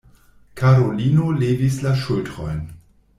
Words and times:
Karolino 0.61 1.27
levis 1.43 1.77
la 1.85 1.93
ŝultrojn. 2.05 2.61